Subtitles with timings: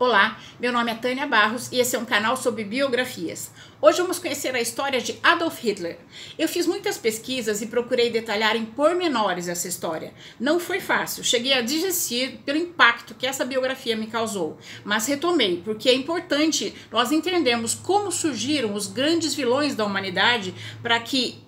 [0.00, 3.50] Olá, meu nome é Tânia Barros e esse é um canal sobre biografias.
[3.82, 5.98] Hoje vamos conhecer a história de Adolf Hitler.
[6.38, 10.14] Eu fiz muitas pesquisas e procurei detalhar em pormenores essa história.
[10.38, 15.62] Não foi fácil, cheguei a desistir pelo impacto que essa biografia me causou, mas retomei
[15.64, 21.42] porque é importante nós entendermos como surgiram os grandes vilões da humanidade para que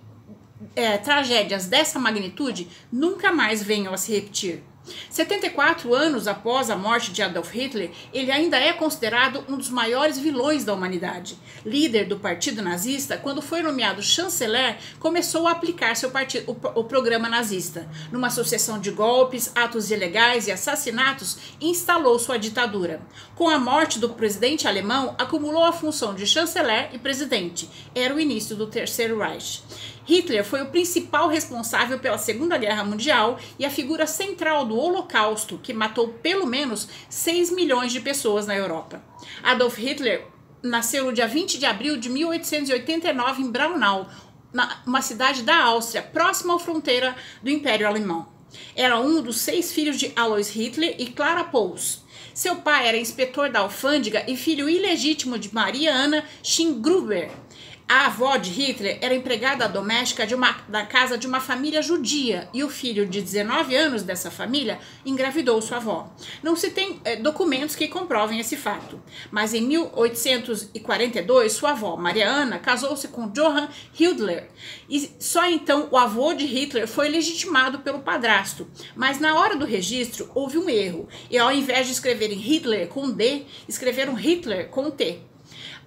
[0.74, 4.64] é, tragédias dessa magnitude nunca mais venham a se repetir.
[5.08, 10.18] 74 anos após a morte de Adolf Hitler, ele ainda é considerado um dos maiores
[10.18, 11.36] vilões da humanidade.
[11.64, 16.84] Líder do partido nazista, quando foi nomeado chanceler, começou a aplicar seu partido, o, o
[16.84, 17.88] programa nazista.
[18.10, 23.02] Numa sucessão de golpes, atos ilegais e assassinatos, instalou sua ditadura.
[23.34, 27.68] Com a morte do presidente alemão, acumulou a função de chanceler e presidente.
[27.94, 29.62] Era o início do Terceiro Reich.
[30.10, 35.56] Hitler foi o principal responsável pela Segunda Guerra Mundial e a figura central do Holocausto,
[35.62, 39.00] que matou pelo menos 6 milhões de pessoas na Europa.
[39.40, 40.26] Adolf Hitler
[40.64, 44.10] nasceu no dia 20 de abril de 1889 em Braunau,
[44.84, 48.26] uma cidade da Áustria, próxima à fronteira do Império Alemão.
[48.74, 52.02] Era um dos seis filhos de Alois Hitler e Clara Pouls.
[52.34, 57.30] Seu pai era inspetor da alfândega e filho ilegítimo de Maria Anna Schingruber,
[57.90, 62.48] a avó de Hitler era empregada doméstica de uma, da casa de uma família judia
[62.54, 66.14] e o filho de 19 anos dessa família engravidou sua avó.
[66.40, 72.28] Não se tem é, documentos que comprovem esse fato, mas em 1842 sua avó, Maria
[72.28, 74.48] Ana, casou-se com Johann Hitler
[74.88, 78.70] e só então o avô de Hitler foi legitimado pelo padrasto.
[78.94, 83.10] Mas na hora do registro houve um erro e ao invés de escreverem Hitler com
[83.10, 85.22] D, escreveram Hitler com T.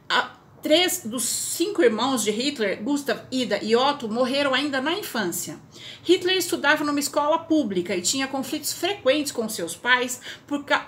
[0.09, 5.59] A, Três dos cinco irmãos de Hitler, Gustav, Ida e Otto, morreram ainda na infância.
[6.05, 10.21] Hitler estudava numa escola pública e tinha conflitos frequentes com seus pais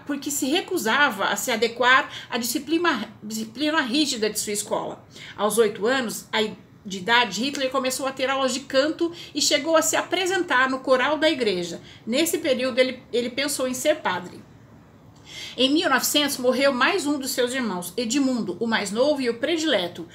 [0.07, 5.05] porque se recusava a se adequar à disciplina, disciplina rígida de sua escola.
[5.35, 6.25] Aos oito anos,
[6.85, 10.79] de idade, Hitler começou a ter aulas de canto e chegou a se apresentar no
[10.79, 11.81] coral da igreja.
[12.07, 14.44] Nesse período, ele, ele pensou em ser padre.
[15.57, 20.05] Em 1900 morreu mais um dos seus irmãos, Edmundo, o mais novo e o predileto,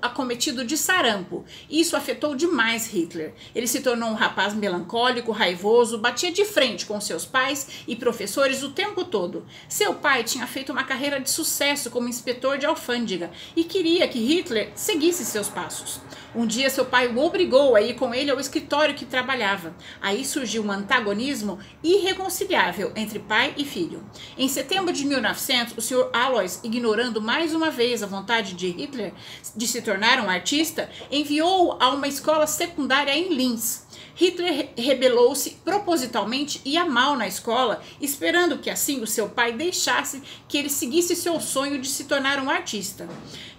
[0.00, 1.44] acometido de sarampo.
[1.68, 3.34] Isso afetou demais Hitler.
[3.54, 8.62] Ele se tornou um rapaz melancólico, raivoso, batia de frente com seus pais e professores
[8.62, 9.44] o tempo todo.
[9.68, 14.18] Seu pai tinha feito uma carreira de sucesso como inspetor de alfândega e queria que
[14.18, 16.00] Hitler seguisse seus passos.
[16.34, 19.74] Um dia seu pai o obrigou a ir com ele ao escritório que trabalhava.
[20.00, 24.04] Aí surgiu um antagonismo irreconciliável entre pai e filho.
[24.36, 26.10] Em setembro de 1900, o Sr.
[26.12, 29.14] Alois, ignorando mais uma vez a vontade de Hitler
[29.56, 33.87] de se tornar um artista, enviou-o a uma escola secundária em Linz.
[34.18, 40.20] Hitler rebelou-se propositalmente e ia mal na escola, esperando que assim o seu pai deixasse
[40.48, 43.08] que ele seguisse seu sonho de se tornar um artista.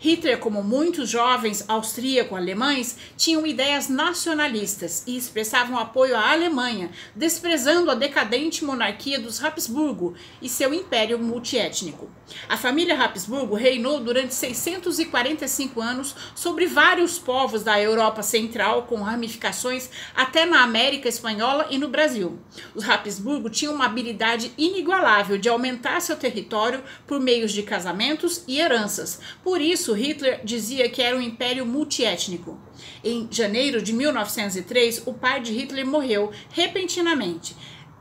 [0.02, 7.96] Hitler, como muitos jovens austríaco-alemães, tinham ideias nacionalistas e expressavam apoio à Alemanha, desprezando a
[7.96, 12.09] decadente monarquia dos Habsburgo e seu império multiétnico.
[12.48, 19.90] A família Habsburgo reinou durante 645 anos sobre vários povos da Europa Central, com ramificações
[20.16, 22.40] até na América Espanhola e no Brasil.
[22.74, 28.60] Os Habsburgo tinham uma habilidade inigualável de aumentar seu território por meios de casamentos e
[28.60, 29.20] heranças.
[29.44, 32.60] Por isso, Hitler dizia que era um império multiétnico.
[33.04, 37.56] Em janeiro de 1903, o pai de Hitler morreu repentinamente.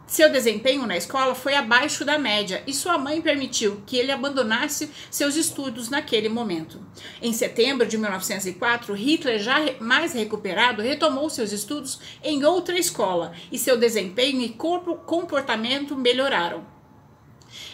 [0.09, 4.91] Seu desempenho na escola foi abaixo da média e sua mãe permitiu que ele abandonasse
[5.11, 6.81] seus estudos naquele momento.
[7.21, 13.59] Em setembro de 1904, Hitler, já mais recuperado, retomou seus estudos em outra escola e
[13.59, 16.78] seu desempenho e comportamento melhoraram.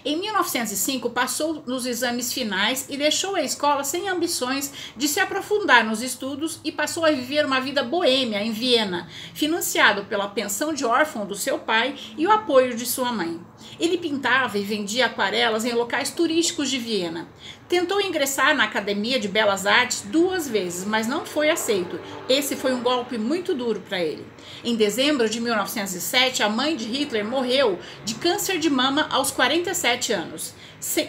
[0.04, 5.82] Em 1905, passou nos exames finais e deixou a escola sem ambições de se aprofundar
[5.82, 10.84] nos estudos e passou a viver uma vida boêmia em Viena, financiado pela pensão de
[10.84, 13.40] órfão do seu pai e o apoio de sua mãe.
[13.80, 17.26] Ele pintava e vendia aquarelas em locais turísticos de Viena.
[17.66, 21.98] Tentou ingressar na Academia de Belas Artes duas vezes, mas não foi aceito.
[22.28, 24.26] Esse foi um golpe muito duro para ele.
[24.62, 29.93] Em dezembro de 1907, a mãe de Hitler morreu de câncer de mama aos 47
[30.12, 30.54] anos.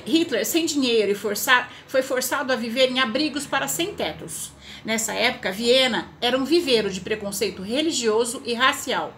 [0.05, 4.51] Hitler, sem dinheiro e forçar, foi forçado a viver em abrigos para sem-tetos.
[4.83, 9.13] Nessa época, Viena era um viveiro de preconceito religioso e racial.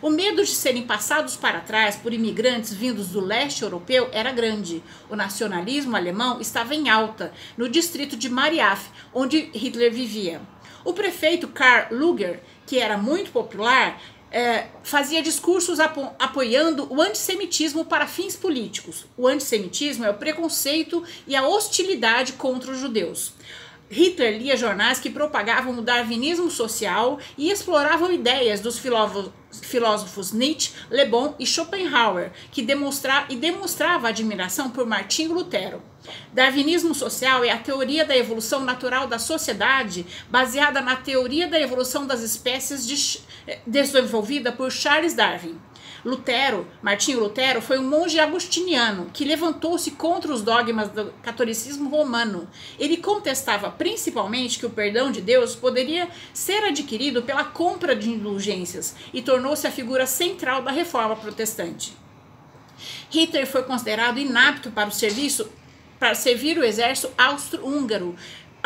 [0.00, 4.82] O medo de serem passados para trás por imigrantes vindos do leste europeu era grande.
[5.10, 10.40] O nacionalismo alemão estava em alta no distrito de Mariaf, onde Hitler vivia.
[10.84, 14.00] O prefeito Karl Luger, que era muito popular,
[14.36, 19.06] é, fazia discursos apo apoiando o antissemitismo para fins políticos.
[19.16, 23.32] O antissemitismo é o preconceito e a hostilidade contra os judeus.
[23.90, 31.04] Hitler lia jornais que propagavam o darwinismo social e exploravam ideias dos filósofos Nietzsche, Le
[31.06, 35.82] Bon e Schopenhauer, que demonstra e demonstrava admiração por Martinho Lutero.
[36.32, 42.06] Darwinismo social é a teoria da evolução natural da sociedade baseada na teoria da evolução
[42.06, 45.58] das espécies de, eh, desenvolvida por Charles Darwin.
[46.06, 52.48] Lutero, Martinho Lutero, foi um monge agostiniano que levantou-se contra os dogmas do catolicismo romano.
[52.78, 58.94] Ele contestava principalmente que o perdão de Deus poderia ser adquirido pela compra de indulgências
[59.12, 61.92] e tornou-se a figura central da reforma protestante.
[63.10, 65.50] Hitler foi considerado inapto para o serviço
[65.98, 68.14] para servir o exército austro-húngaro,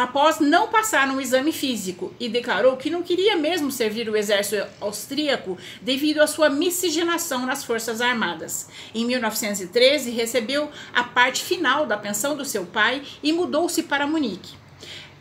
[0.02, 4.66] após não passar no exame físico e declarou que não queria mesmo servir o exército
[4.80, 8.68] austríaco devido à sua miscigenação nas Forças Armadas.
[8.94, 14.54] Em 1913, recebeu a parte final da pensão do seu pai e mudou-se para Munique.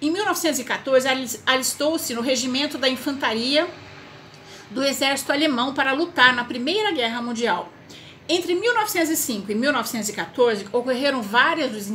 [0.02, 3.68] Em 1914, alistou-se no regimento da infantaria
[4.72, 7.70] do exército alemão para lutar na Primeira Guerra Mundial.
[8.32, 11.90] Entre 1905 e 1914, ocorreram vários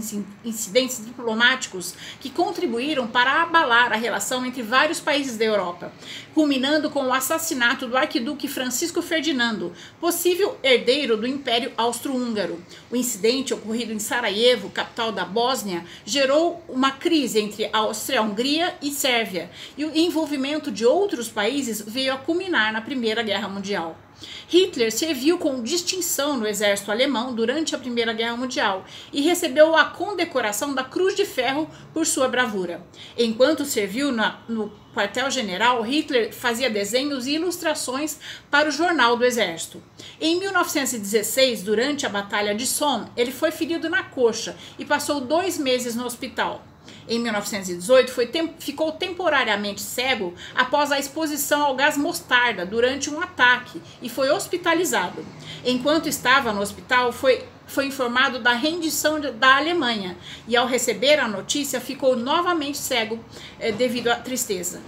[0.45, 5.93] incidentes diplomáticos que contribuíram para abalar a relação entre vários países da Europa,
[6.35, 12.61] culminando com o assassinato do arquiduque Francisco Ferdinando, possível herdeiro do Império Austro-Húngaro.
[12.91, 19.49] O incidente, ocorrido em Sarajevo, capital da Bósnia, gerou uma crise entre Áustria-Hungria e Sérvia,
[19.79, 23.97] e o envolvimento de outros países veio a culminar na Primeira Guerra Mundial.
[24.49, 29.85] Hitler serviu com distinção no exército alemão durante a Primeira Guerra Mundial e recebeu a
[29.85, 32.85] condecoração da Cruz de Ferro por sua bravura.
[33.17, 38.19] Enquanto serviu na, no quartel-general, Hitler fazia desenhos e ilustrações
[38.51, 39.83] para o Jornal do Exército.
[40.21, 45.59] Em 1916, durante a Batalha de Somme, ele foi ferido na coxa e passou dois
[45.59, 46.65] meses no hospital
[47.09, 53.21] em 1918, foi tem, ficou temporariamente cego após a exposição ao gás mostarda durante um
[53.21, 55.25] ataque e foi hospitalizado.
[55.65, 60.17] Enquanto estava no hospital, foi, foi informado da rendição de, da Alemanha
[60.49, 63.19] e, ao receber a notícia, ficou novamente cego
[63.59, 64.81] eh, devido à tristeza.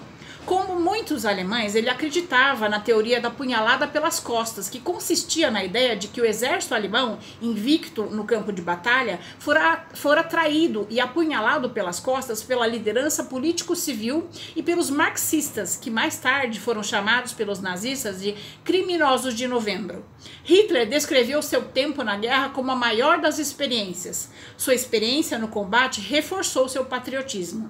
[0.46, 5.96] Como muitos alemães, ele acreditava na teoria da punhalada pelas costas, que consistia na ideia
[5.96, 11.70] de que o exército alemão, invicto no campo de batalha, fora, fora traído e apunhalado
[11.70, 18.22] pelas costas pela liderança político-civil e pelos marxistas, que mais tarde foram chamados pelos nazistas
[18.22, 20.04] de criminosos de novembro.
[20.44, 24.30] Hitler descreveu seu tempo na guerra como a maior das experiências.
[24.56, 27.68] Sua experiência no combate reforçou seu patriotismo.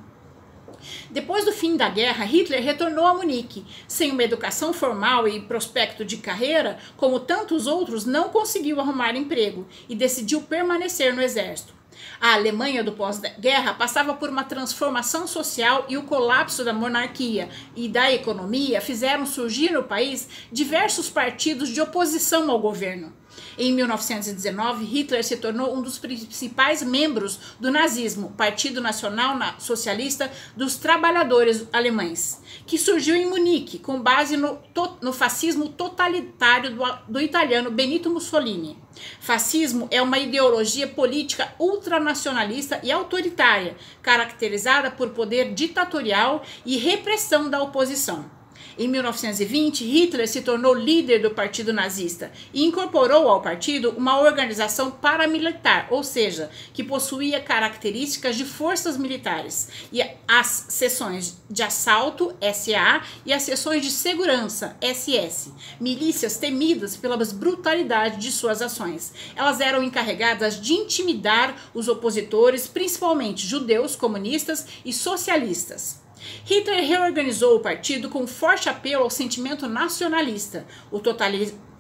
[1.11, 3.65] Depois do fim da guerra, Hitler retornou a Munique.
[3.87, 9.67] Sem uma educação formal e prospecto de carreira, como tantos outros, não conseguiu arrumar emprego
[9.89, 11.75] e decidiu permanecer no exército.
[12.21, 17.89] A Alemanha do pós-guerra passava por uma transformação social e o colapso da monarquia e
[17.89, 23.13] da economia fizeram surgir no país diversos partidos de oposição ao governo.
[23.59, 30.77] Em 1919, Hitler se tornou um dos principais membros do nazismo, Partido Nacional Socialista dos
[30.77, 34.59] Trabalhadores Alemães, que surgiu em Munique, com base no,
[35.01, 38.79] no fascismo totalitário do, do italiano Benito Mussolini.
[39.21, 47.63] Fascismo é uma ideologia política ultranacionalista e autoritária, caracterizada por poder ditatorial e repressão da
[47.63, 48.36] oposição.
[48.79, 54.91] Em 1920, Hitler se tornou líder do partido nazista e incorporou ao partido uma organização
[54.91, 63.03] paramilitar, ou seja, que possuía características de forças militares, e as seções de assalto, SA,
[63.25, 69.11] e as seções de segurança, SS, milícias temidas pelas brutalidades de suas ações.
[69.35, 76.05] Elas eram encarregadas de intimidar os opositores, principalmente judeus, comunistas e socialistas.
[76.45, 80.67] Hitler reorganizou o partido com forte apelo ao sentimento nacionalista.
[80.91, 81.01] O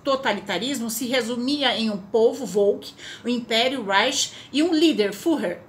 [0.04, 2.92] totalitarismo se resumia em um povo, Volk,
[3.24, 5.60] o Império Reich e um líder, Führer.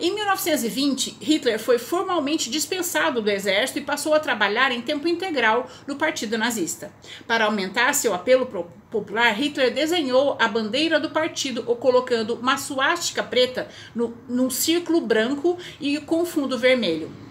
[0.00, 5.68] Em 1920, Hitler foi formalmente dispensado do exército e passou a trabalhar em tempo integral
[5.86, 6.92] no Partido Nazista.
[7.26, 8.46] Para aumentar seu apelo
[8.90, 15.58] popular, Hitler desenhou a bandeira do partido, colocando uma suástica preta no, num círculo branco
[15.80, 17.25] e com fundo vermelho.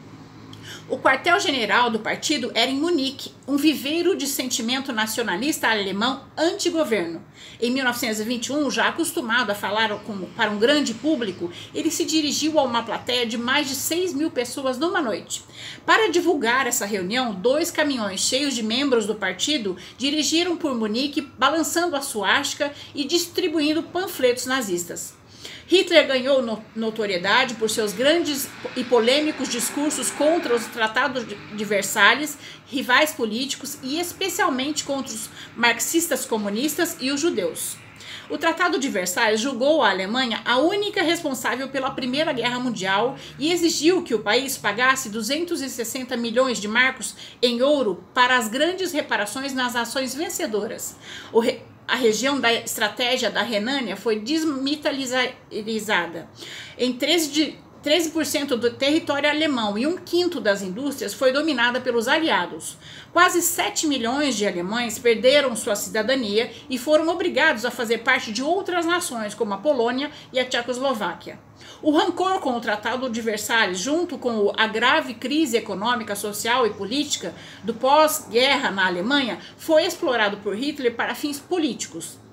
[0.90, 7.24] O quartel-general do partido era em Munique, um viveiro de sentimento nacionalista alemão anti-governo.
[7.62, 9.90] Em 1921, já acostumado a falar
[10.36, 14.30] para um grande público, ele se dirigiu a uma plateia de mais de 6 mil
[14.30, 15.44] pessoas numa noite.
[15.86, 21.96] Para divulgar essa reunião, dois caminhões cheios de membros do partido dirigiram por Munique, balançando
[21.96, 25.14] a suástica e distribuindo panfletos nazistas.
[25.68, 33.12] Hitler ganhou notoriedade por seus grandes e polêmicos discursos contra os tratados de Versalhes, rivais
[33.12, 37.78] políticos e especialmente contra os marxistas comunistas e os judeus.
[38.30, 43.52] O Tratado de Versalhes julgou a Alemanha a única responsável pela Primeira Guerra Mundial e
[43.52, 49.54] exigiu que o país pagasse 260 milhões de marcos em ouro para as grandes reparações
[49.54, 50.96] nas nações vencedoras.
[51.32, 56.27] O, re a região da estratégia da Renânia foi desmilitarizada.
[56.77, 62.08] Em 13 de 13% do território alemão e um quinto das indústrias foi dominada pelos
[62.08, 62.80] aliados.
[63.13, 68.42] Quase 7 milhões de alemães perderam sua cidadania e foram obrigados a fazer parte de
[68.42, 71.39] outras nações, como a Polônia e a Tchecoslováquia.
[71.80, 76.72] O rancor com o Tratado de Versalhes, junto com a grave crise econômica, social e
[76.72, 82.25] política do pós-guerra na Alemanha, foi explorado por Hitler para fins políticos.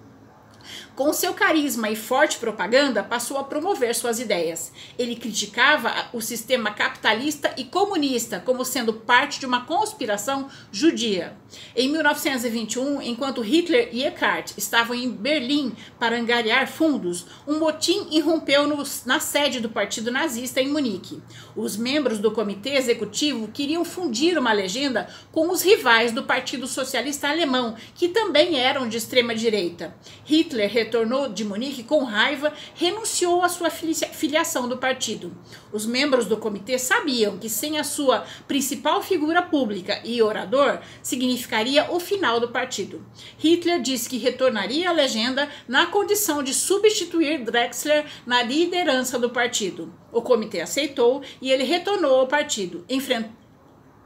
[0.95, 4.71] Com seu carisma e forte propaganda, passou a promover suas ideias.
[4.99, 11.35] Ele criticava o sistema capitalista e comunista como sendo parte de uma conspiração judia.
[11.75, 18.67] Em 1921, enquanto Hitler e Eckart estavam em Berlim para angariar fundos, um motim irrompeu
[18.67, 21.23] no, na sede do Partido Nazista em Munique.
[21.57, 27.29] Os membros do comitê executivo queriam fundir uma legenda com os rivais do Partido Socialista
[27.29, 29.95] Alemão, que também eram de extrema direita.
[30.25, 35.33] Hitler retornou de Munique com raiva, renunciou à sua filiação do partido.
[35.73, 41.91] Os membros do comitê sabiam que sem a sua principal figura pública e orador, significaria
[41.91, 43.05] o final do partido.
[43.39, 49.93] Hitler disse que retornaria à legenda na condição de substituir Drexler na liderança do partido.
[50.13, 53.42] O comitê aceitou e ele retornou ao partido, enfrentando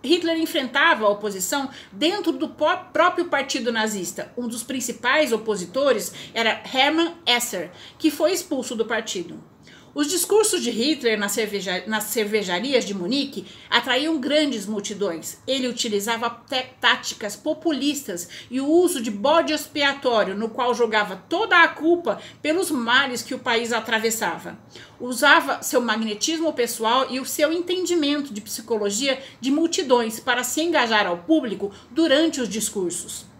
[0.06, 4.32] Hitler enfrentava a oposição dentro do próprio partido nazista.
[4.36, 9.42] Um dos principais opositores era Hermann Esser, que foi expulso do partido.
[9.96, 15.38] Os discursos de Hitler nas, cerveja nas cervejarias de Munique atraíam grandes multidões.
[15.46, 16.28] Ele utilizava
[16.78, 22.70] táticas populistas e o uso de bode expiatório, no qual jogava toda a culpa pelos
[22.70, 24.58] males que o país atravessava.
[25.00, 31.06] Usava seu magnetismo pessoal e o seu entendimento de psicologia de multidões para se engajar
[31.06, 33.34] ao público durante os discursos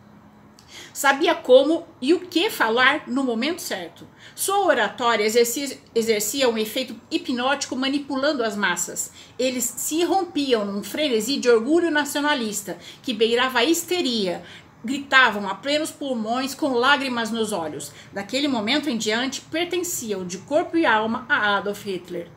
[0.97, 4.09] sabia como e o que falar no momento certo.
[4.35, 9.13] Sua oratória exercia, exercia um efeito hipnótico manipulando as massas.
[9.39, 14.43] Eles se rompiam num frenesi de orgulho nacionalista que beirava a histeria,
[14.83, 17.93] gritavam a plenos pulmões com lágrimas nos olhos.
[18.11, 22.31] Daquele momento em diante, pertenciam de corpo e alma a Adolf Hitler.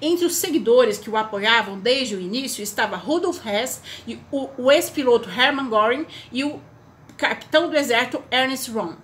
[0.00, 3.82] Entre os seguidores que o apoiavam desde o início estava Rudolf Hess,
[4.32, 6.58] o ex-piloto Hermann Göring e o
[7.16, 8.96] capitão do exército Ernest Röhm.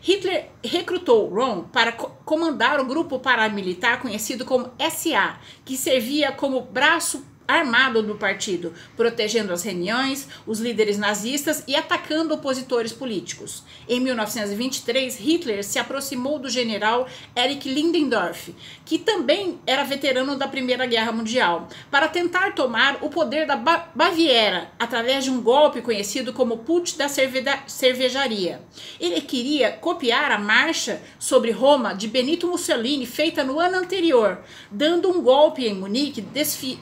[0.00, 7.24] Hitler recrutou Röhm para comandar o grupo paramilitar conhecido como SA, que servia como braço
[7.46, 13.62] armado do partido, protegendo as reuniões, os líderes nazistas e atacando opositores políticos.
[13.88, 20.86] Em 1923, Hitler se aproximou do general Erich Ludendorff, que também era veterano da Primeira
[20.86, 26.32] Guerra Mundial, para tentar tomar o poder da ba Baviera através de um golpe conhecido
[26.32, 28.60] como Putsch da Cervejaria.
[29.00, 35.10] Ele queria copiar a marcha sobre Roma de Benito Mussolini feita no ano anterior, dando
[35.10, 36.24] um golpe em Munique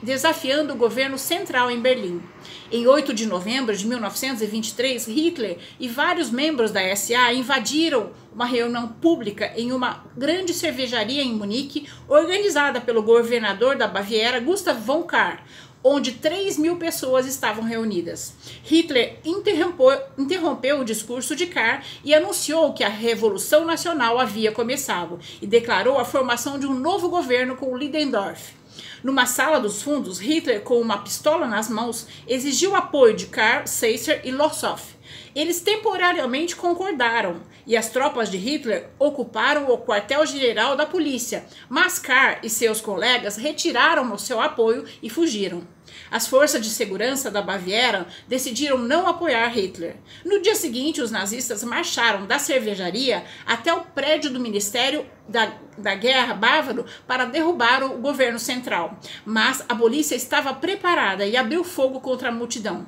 [0.03, 2.23] desafiando apoiando o governo central em Berlim.
[2.71, 8.87] Em 8 de novembro de 1923, Hitler e vários membros da SA invadiram uma reunião
[8.87, 15.45] pública em uma grande cervejaria em Munique, organizada pelo governador da Baviera, Gustav von Kahr,
[15.83, 18.35] onde 3 mil pessoas estavam reunidas.
[18.63, 25.47] Hitler interrompeu, o discurso de Kahr e anunciou que a Revolução Nacional havia começado e
[25.47, 28.64] declarou a formação de um novo governo com Ludendorff.
[29.05, 34.23] Numa sala dos fundos, Hitler, com uma pistola nas mãos, exigiu apoio de Karl Seisser
[34.25, 34.95] e Lossoff.
[35.35, 42.41] Eles temporariamente concordaram e as tropas de Hitler ocuparam o quartel-general da polícia, mas Carr
[42.43, 45.74] e seus colegas retiraram o seu apoio e fugiram.
[46.15, 49.97] As forças de segurança da Baviera decidiram não apoiar Hitler.
[50.25, 55.97] No dia seguinte, os nazistas marcharam da cervejaria até o prédio do Ministério da, da
[55.97, 58.97] Guerra Bávaro para derrubar o governo central.
[59.27, 62.87] Mas a polícia estava preparada e abriu fogo contra a multidão.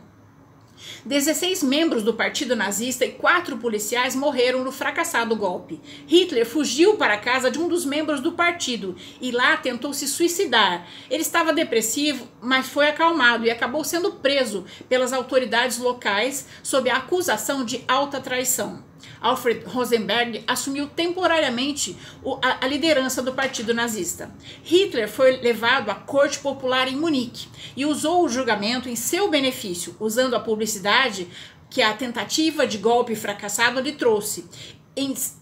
[1.04, 5.80] 16 membros do partido nazista e quatro policiais morreram no fracassado golpe.
[6.06, 10.06] Hitler fugiu para a casa de um dos membros do partido e lá tentou se
[10.06, 10.86] suicidar.
[11.10, 16.96] Ele estava depressivo, mas foi acalmado e acabou sendo preso pelas autoridades locais sob a
[16.96, 18.84] acusação de alta traição.
[19.20, 21.96] Alfred Rosenberg assumiu temporariamente
[22.42, 24.30] a, liderança do partido nazista.
[24.62, 29.96] Hitler foi levado à corte popular em Munique e usou o julgamento em seu benefício,
[29.98, 31.28] usando a publicidade
[31.68, 34.48] que a tentativa de golpe fracassado lhe trouxe.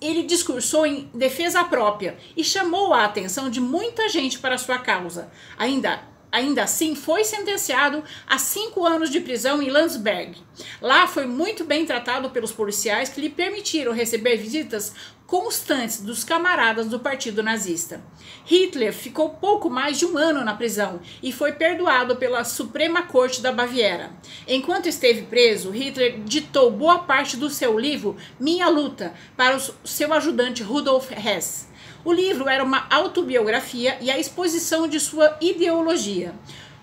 [0.01, 5.31] Ele discursou em defesa própria e chamou a atenção de muita gente para sua causa.
[5.57, 6.03] Ainda
[6.35, 10.37] ainda assim foi sentenciado a cinco anos de prisão em Landsberg.
[10.83, 14.93] Lá foi muito bem tratado pelos policiais que lhe permitiram receber visitas
[15.29, 18.03] constantes dos camaradas do partido nazista.
[18.45, 23.41] Hitler ficou pouco mais de um ano na prisão e foi perdoado pela Suprema Corte
[23.41, 24.11] da Baviera.
[24.47, 30.13] Enquanto esteve preso, Hitler ditou boa parte do seu livro Minha Luta para o seu
[30.13, 31.69] ajudante Rudolf Hess.
[32.05, 36.35] O livro era uma autobiografia e a exposição de sua ideologia.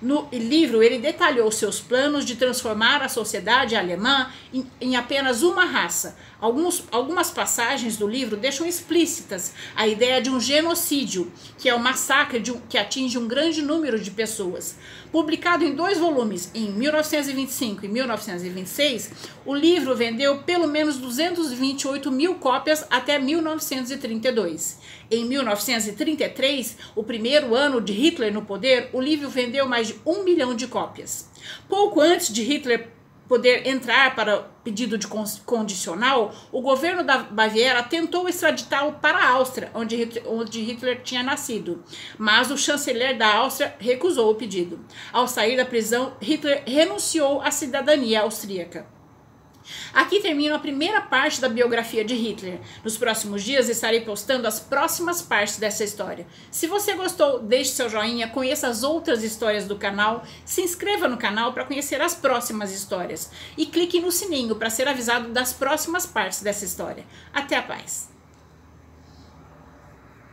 [0.01, 5.63] No livro, ele detalhou seus planos de transformar a sociedade alemã em, em, apenas uma
[5.63, 6.17] raça.
[6.41, 11.77] Alguns, algumas passagens do livro deixam explícitas a ideia de um genocídio, que é o
[11.77, 14.75] um massacre que atinge um grande número de pessoas.
[15.11, 19.11] Publicado em dois volumes, em 1925 e 1926,
[19.45, 24.79] o livro vendeu pelo menos 228 mil cópias até 1932.
[25.11, 30.23] Em 1933, o primeiro ano de Hitler no poder, o livro vendeu mais de um
[30.23, 31.29] milhão de cópias.
[31.69, 32.89] Pouco antes de Hitler
[33.31, 39.71] poder entrar para pedido de condicional, o governo da Baviera tentou extraditá-lo para a Áustria,
[39.73, 41.81] onde Hitler, onde Hitler tinha nascido.
[42.17, 44.81] Mas o chanceler da Áustria recusou o pedido.
[45.13, 48.85] Ao sair da prisão, Hitler renunciou à cidadania austríaca.
[49.93, 52.59] Aqui termina a primeira parte da biografia de Hitler.
[52.83, 56.25] Nos próximos dias estarei postando as próximas partes dessa história.
[56.49, 61.17] Se você gostou, deixe seu joinha, conheça as outras histórias do canal, se inscreva no
[61.17, 66.05] canal para conhecer as próximas histórias e clique no sininho para ser avisado das próximas
[66.05, 67.05] partes dessa história.
[67.33, 68.20] Até a paz!